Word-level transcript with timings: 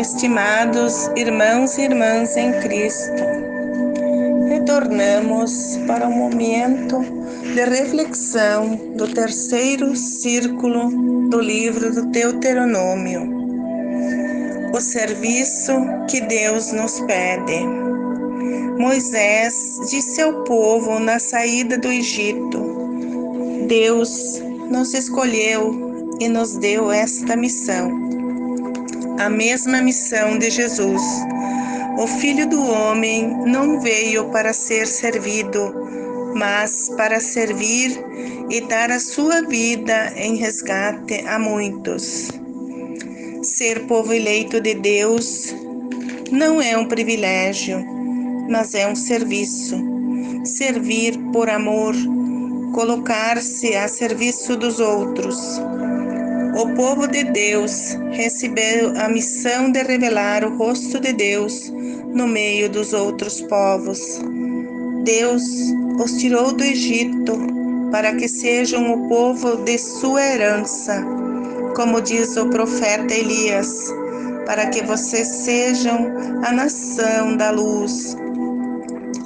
estimados 0.00 1.10
irmãos 1.14 1.76
e 1.76 1.82
irmãs 1.82 2.34
em 2.34 2.52
Cristo, 2.60 3.22
retornamos 4.48 5.78
para 5.86 6.08
o 6.08 6.10
momento 6.10 7.00
de 7.54 7.64
reflexão 7.66 8.76
do 8.96 9.06
terceiro 9.08 9.94
círculo 9.94 11.28
do 11.28 11.38
livro 11.38 11.94
do 11.94 12.06
Deuteronômio, 12.06 13.28
o 14.72 14.80
serviço 14.80 15.72
que 16.08 16.22
Deus 16.22 16.72
nos 16.72 17.00
pede. 17.00 17.62
Moisés 18.78 19.80
disse 19.90 20.22
ao 20.22 20.44
povo 20.44 20.98
na 20.98 21.18
saída 21.18 21.76
do 21.76 21.88
Egito: 21.88 22.58
Deus 23.68 24.40
nos 24.70 24.94
escolheu 24.94 26.16
e 26.18 26.28
nos 26.28 26.56
deu 26.56 26.90
esta 26.90 27.36
missão 27.36 28.09
a 29.20 29.28
mesma 29.28 29.82
missão 29.82 30.38
de 30.38 30.48
Jesus. 30.48 31.02
O 31.98 32.06
Filho 32.06 32.48
do 32.48 32.62
Homem 32.64 33.28
não 33.44 33.78
veio 33.78 34.30
para 34.30 34.54
ser 34.54 34.86
servido, 34.86 35.74
mas 36.34 36.88
para 36.96 37.20
servir 37.20 38.02
e 38.48 38.62
dar 38.62 38.90
a 38.90 38.98
sua 38.98 39.42
vida 39.42 40.10
em 40.16 40.36
resgate 40.36 41.20
a 41.26 41.38
muitos. 41.38 42.30
Ser 43.42 43.80
povo 43.86 44.14
eleito 44.14 44.58
de 44.58 44.72
Deus 44.76 45.54
não 46.32 46.62
é 46.62 46.78
um 46.78 46.88
privilégio, 46.88 47.84
mas 48.48 48.74
é 48.74 48.88
um 48.88 48.96
serviço. 48.96 49.76
Servir 50.46 51.18
por 51.30 51.50
amor, 51.50 51.94
colocar-se 52.72 53.76
a 53.76 53.86
serviço 53.86 54.56
dos 54.56 54.80
outros 54.80 55.60
o 56.54 56.74
povo 56.74 57.06
de 57.06 57.24
Deus 57.24 57.96
recebeu 58.12 58.92
a 58.98 59.08
missão 59.08 59.70
de 59.70 59.82
revelar 59.82 60.44
o 60.44 60.56
rosto 60.56 61.00
de 61.00 61.12
Deus 61.12 61.70
no 62.12 62.26
meio 62.26 62.68
dos 62.68 62.92
outros 62.92 63.40
povos. 63.42 64.20
Deus 65.04 65.42
os 66.02 66.12
tirou 66.14 66.52
do 66.52 66.64
Egito 66.64 67.38
para 67.90 68.14
que 68.14 68.28
sejam 68.28 68.92
o 68.92 69.08
povo 69.08 69.56
de 69.56 69.78
sua 69.78 70.22
herança, 70.22 71.04
como 71.76 72.00
diz 72.00 72.36
o 72.36 72.46
profeta 72.48 73.14
Elias, 73.14 73.92
para 74.46 74.66
que 74.66 74.82
vocês 74.84 75.26
sejam 75.28 76.12
a 76.44 76.52
nação 76.52 77.36
da 77.36 77.50
luz, 77.50 78.16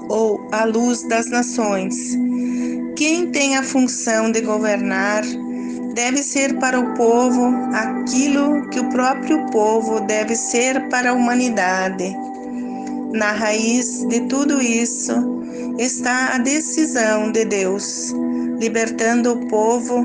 ou 0.09 0.47
a 0.53 0.65
luz 0.65 1.03
das 1.09 1.31
nações. 1.31 1.95
Quem 2.97 3.31
tem 3.31 3.57
a 3.57 3.63
função 3.63 4.31
de 4.31 4.41
governar 4.41 5.25
deve 5.95 6.23
ser 6.23 6.59
para 6.59 6.79
o 6.79 6.93
povo 6.95 7.55
aquilo 7.73 8.69
que 8.69 8.81
o 8.81 8.89
próprio 8.91 9.47
povo 9.47 10.01
deve 10.01 10.35
ser 10.35 10.89
para 10.89 11.11
a 11.11 11.15
humanidade. 11.15 12.15
Na 13.13 13.31
raiz 13.31 14.05
de 14.09 14.21
tudo 14.23 14.61
isso 14.61 15.13
está 15.79 16.35
a 16.35 16.39
decisão 16.39 17.31
de 17.31 17.45
Deus. 17.45 18.13
Libertando 18.59 19.35
o 19.35 19.47
povo, 19.47 20.05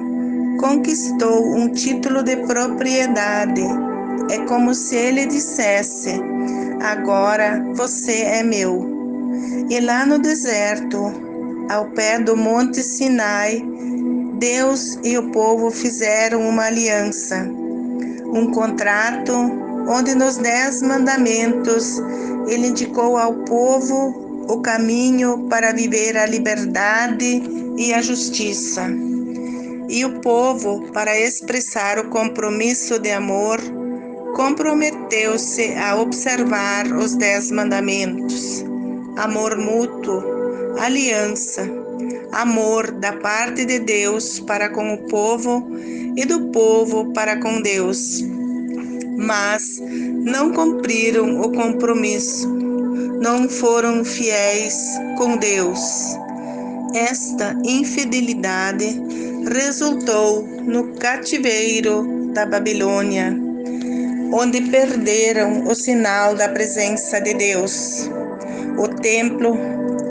conquistou 0.59 1.55
um 1.55 1.69
título 1.69 2.21
de 2.21 2.35
propriedade. 2.37 3.63
É 4.29 4.37
como 4.45 4.75
se 4.75 4.95
ele 4.95 5.25
dissesse: 5.25 6.21
Agora 6.81 7.63
você 7.73 8.21
é 8.21 8.43
meu. 8.43 8.87
E 9.69 9.79
lá 9.79 10.05
no 10.05 10.19
deserto, 10.19 10.97
ao 11.69 11.85
pé 11.91 12.19
do 12.19 12.35
Monte 12.35 12.83
Sinai, 12.83 13.63
Deus 14.39 14.97
e 15.03 15.17
o 15.17 15.31
povo 15.31 15.69
fizeram 15.69 16.47
uma 16.47 16.65
aliança, 16.67 17.45
um 18.33 18.51
contrato 18.51 19.33
onde 19.87 20.15
nos 20.15 20.37
Dez 20.37 20.81
Mandamentos 20.81 21.99
ele 22.47 22.67
indicou 22.67 23.17
ao 23.17 23.33
povo 23.43 24.45
o 24.47 24.61
caminho 24.61 25.45
para 25.49 25.73
viver 25.73 26.17
a 26.17 26.25
liberdade 26.25 27.43
e 27.77 27.93
a 27.93 28.02
justiça. 28.02 28.87
E 29.89 30.05
o 30.05 30.19
povo, 30.21 30.89
para 30.93 31.19
expressar 31.19 31.99
o 31.99 32.09
compromisso 32.09 32.97
de 32.97 33.11
amor, 33.11 33.59
comprometeu-se 34.35 35.73
a 35.75 35.99
observar 35.99 36.87
os 36.87 37.15
Dez 37.15 37.52
Mandamentos. 37.52 38.64
Amor 39.17 39.58
mútuo, 39.58 40.39
aliança 40.77 41.67
amor 42.31 42.91
da 42.91 43.13
parte 43.13 43.65
de 43.65 43.80
Deus 43.80 44.39
para 44.39 44.69
com 44.69 44.93
o 44.93 44.97
povo 45.07 45.67
e 46.15 46.25
do 46.25 46.52
povo 46.52 47.11
para 47.13 47.37
com 47.37 47.61
Deus. 47.61 48.21
Mas 49.17 49.79
não 49.79 50.52
cumpriram 50.52 51.41
o 51.41 51.52
compromisso, 51.52 52.47
não 53.21 53.49
foram 53.49 54.05
fiéis 54.05 54.75
com 55.17 55.37
Deus. 55.37 55.79
Esta 56.93 57.55
infidelidade 57.65 59.02
resultou 59.52 60.43
no 60.43 60.93
cativeiro 60.95 62.31
da 62.33 62.45
Babilônia, 62.45 63.37
onde 64.31 64.61
perderam 64.61 65.67
o 65.67 65.75
sinal 65.75 66.35
da 66.35 66.47
presença 66.49 67.19
de 67.19 67.33
Deus. 67.33 68.09
O 68.77 68.87
templo, 68.87 69.58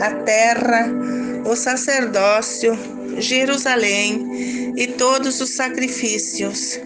a 0.01 0.11
terra, 0.23 0.87
o 1.45 1.55
sacerdócio, 1.55 2.77
Jerusalém 3.17 4.73
e 4.77 4.87
todos 4.87 5.41
os 5.41 5.51
sacrifícios. 5.51 6.79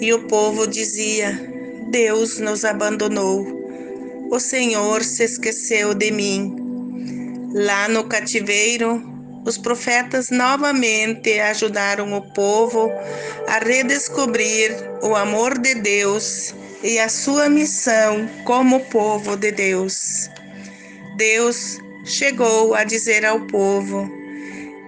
E 0.00 0.12
o 0.12 0.26
povo 0.26 0.66
dizia: 0.66 1.32
Deus 1.90 2.38
nos 2.38 2.64
abandonou. 2.64 3.46
O 4.30 4.40
Senhor 4.40 5.02
se 5.02 5.24
esqueceu 5.24 5.94
de 5.94 6.10
mim. 6.10 6.56
Lá 7.54 7.88
no 7.88 8.04
cativeiro, 8.04 9.02
os 9.46 9.56
profetas 9.56 10.30
novamente 10.30 11.38
ajudaram 11.38 12.12
o 12.12 12.20
povo 12.32 12.90
a 13.46 13.58
redescobrir 13.64 14.72
o 15.02 15.14
amor 15.14 15.56
de 15.58 15.76
Deus 15.76 16.52
e 16.82 16.98
a 16.98 17.08
sua 17.08 17.48
missão 17.48 18.28
como 18.44 18.80
povo 18.86 19.36
de 19.36 19.52
Deus. 19.52 20.28
Deus 21.16 21.78
chegou 22.06 22.74
a 22.74 22.84
dizer 22.84 23.26
ao 23.26 23.40
povo: 23.46 24.10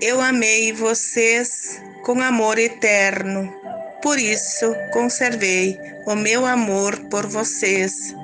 Eu 0.00 0.20
amei 0.20 0.72
vocês 0.72 1.82
com 2.04 2.22
amor 2.22 2.58
eterno, 2.58 3.52
por 4.00 4.18
isso 4.18 4.74
conservei 4.92 5.78
o 6.06 6.14
meu 6.14 6.46
amor 6.46 6.96
por 7.10 7.26
vocês. 7.26 8.14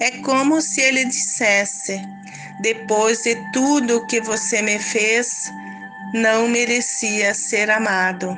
É 0.00 0.10
como 0.22 0.60
se 0.60 0.80
ele 0.80 1.04
dissesse: 1.04 2.00
Depois 2.60 3.22
de 3.22 3.36
tudo 3.52 4.06
que 4.06 4.20
você 4.20 4.60
me 4.60 4.78
fez, 4.78 5.50
não 6.12 6.48
merecia 6.48 7.32
ser 7.32 7.70
amado. 7.70 8.36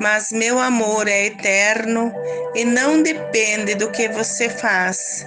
Mas 0.00 0.30
meu 0.30 0.60
amor 0.60 1.08
é 1.08 1.26
eterno 1.26 2.12
e 2.54 2.64
não 2.64 3.02
depende 3.02 3.74
do 3.74 3.90
que 3.90 4.08
você 4.08 4.48
faz. 4.48 5.26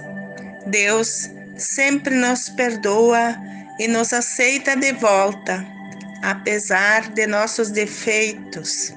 Deus 0.66 1.30
sempre 1.58 2.14
nos 2.14 2.48
perdoa 2.48 3.36
e 3.82 3.88
nos 3.88 4.12
aceita 4.12 4.76
de 4.76 4.92
volta, 4.92 5.66
apesar 6.22 7.08
de 7.10 7.26
nossos 7.26 7.68
defeitos. 7.68 8.94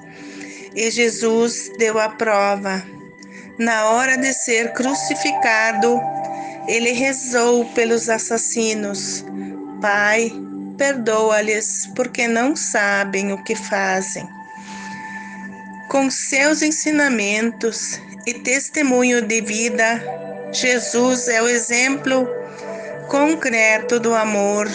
E 0.76 0.88
Jesus 0.92 1.72
deu 1.76 1.98
a 1.98 2.10
prova. 2.10 2.84
Na 3.58 3.90
hora 3.90 4.16
de 4.16 4.32
ser 4.32 4.72
crucificado, 4.74 6.00
ele 6.68 6.92
rezou 6.92 7.64
pelos 7.72 8.08
assassinos: 8.08 9.24
Pai, 9.82 10.30
perdoa-lhes, 10.78 11.88
porque 11.96 12.28
não 12.28 12.54
sabem 12.54 13.32
o 13.32 13.42
que 13.42 13.56
fazem. 13.56 14.28
Com 15.88 16.08
seus 16.08 16.62
ensinamentos 16.62 18.00
e 18.24 18.34
testemunho 18.34 19.20
de 19.20 19.40
vida, 19.40 20.00
Jesus 20.52 21.26
é 21.26 21.42
o 21.42 21.48
exemplo 21.48 22.28
concreto 23.08 24.00
do 24.00 24.14
amor 24.14 24.68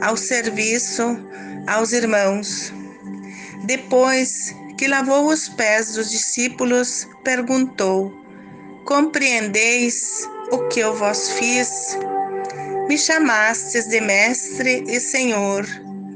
ao 0.00 0.16
serviço 0.16 1.02
aos 1.66 1.92
irmãos. 1.92 2.72
Depois 3.64 4.54
que 4.76 4.86
lavou 4.86 5.28
os 5.28 5.48
pés 5.48 5.94
dos 5.94 6.10
discípulos, 6.10 7.08
perguntou: 7.22 8.12
Compreendeis 8.84 10.28
o 10.50 10.68
que 10.68 10.80
eu 10.80 10.94
vos 10.94 11.30
fiz? 11.30 11.96
Me 12.88 12.98
chamastes 12.98 13.86
de 13.88 14.00
mestre 14.00 14.84
e 14.86 15.00
senhor. 15.00 15.66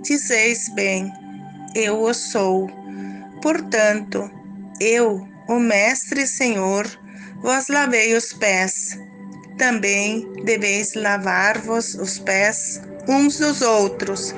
Dizeis 0.03 0.69
bem, 0.71 1.11
eu 1.75 2.01
o 2.03 2.12
sou. 2.12 2.71
Portanto, 3.43 4.31
eu, 4.81 5.27
o 5.49 5.59
mestre 5.59 6.23
e 6.23 6.27
senhor, 6.27 6.87
vos 7.43 7.69
lavei 7.69 8.15
os 8.15 8.33
pés 8.33 8.99
também 9.58 10.26
deveis 10.44 10.94
lavar-vos 10.94 11.94
os 11.94 12.19
pés 12.19 12.81
uns 13.08 13.38
dos 13.38 13.60
outros. 13.60 14.34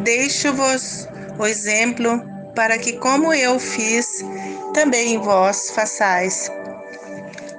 Deixo-vos 0.00 1.06
o 1.38 1.46
exemplo 1.46 2.22
para 2.56 2.78
que, 2.78 2.94
como 2.94 3.32
eu 3.32 3.58
fiz, 3.58 4.24
também 4.74 5.18
vós 5.18 5.70
façais. 5.70 6.50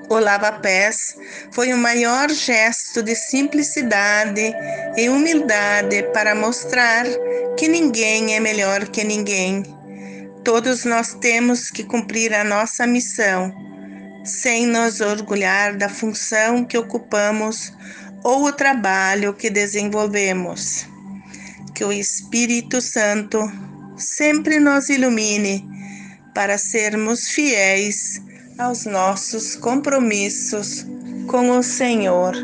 O 0.09 0.19
lava-pés 0.19 1.15
foi 1.51 1.71
o 1.71 1.77
maior 1.77 2.29
gesto 2.29 3.01
de 3.01 3.15
simplicidade 3.15 4.53
e 4.97 5.07
humildade 5.07 6.03
para 6.13 6.35
mostrar 6.35 7.05
que 7.57 7.67
ninguém 7.67 8.35
é 8.35 8.39
melhor 8.39 8.87
que 8.87 9.03
ninguém. 9.03 9.63
Todos 10.43 10.83
nós 10.83 11.13
temos 11.13 11.69
que 11.69 11.83
cumprir 11.83 12.33
a 12.33 12.43
nossa 12.43 12.85
missão, 12.85 13.53
sem 14.23 14.65
nos 14.65 15.01
orgulhar 15.01 15.75
da 15.77 15.89
função 15.89 16.63
que 16.63 16.77
ocupamos 16.77 17.73
ou 18.23 18.45
o 18.45 18.51
trabalho 18.51 19.33
que 19.33 19.50
desenvolvemos. 19.50 20.85
Que 21.73 21.83
o 21.83 21.91
Espírito 21.91 22.81
Santo 22.81 23.39
sempre 23.97 24.59
nos 24.59 24.89
ilumine 24.89 25.68
para 26.33 26.57
sermos 26.57 27.29
fiéis 27.29 28.21
aos 28.57 28.85
nossos 28.85 29.56
compromissos 29.56 30.85
com 31.27 31.50
o 31.57 31.63
Senhor. 31.63 32.35